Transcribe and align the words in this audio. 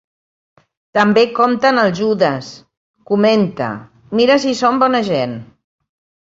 També 0.97 1.25
compten 1.39 1.81
el 1.81 1.93
Judes, 1.99 2.49
comenta, 3.13 3.69
mira 4.21 4.39
si 4.47 4.55
són 4.63 4.81
bona 4.87 5.05
gent. 5.13 5.39